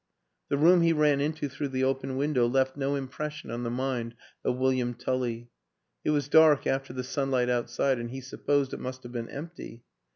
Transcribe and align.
The 0.49 0.57
room 0.57 0.81
he 0.81 0.93
ran 0.93 1.21
into 1.21 1.47
through 1.47 1.67
the 1.67 1.83
open 1.83 2.17
window 2.17 2.47
left 2.47 2.75
no 2.75 2.95
impression 2.95 3.51
on 3.51 3.61
the 3.61 3.69
mind 3.69 4.15
of 4.43 4.57
William 4.57 4.95
Tully; 4.95 5.51
it 6.03 6.09
was 6.09 6.27
dark 6.27 6.65
after 6.65 6.91
the 6.91 7.03
sunlight 7.03 7.49
outside, 7.51 7.99
and 7.99 8.09
he 8.09 8.19
sup 8.19 8.47
posed 8.47 8.73
it 8.73 8.79
must 8.79 9.03
have 9.03 9.11
been 9.11 9.29
empty. 9.29 9.83